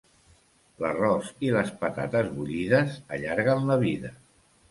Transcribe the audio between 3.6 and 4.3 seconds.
la vida.